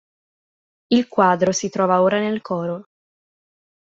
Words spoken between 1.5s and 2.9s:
si trova ora nel coro.